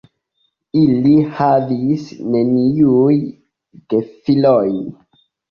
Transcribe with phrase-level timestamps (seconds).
[0.83, 2.07] Ili havis
[2.37, 3.21] neniujn
[3.95, 4.83] gefilojn.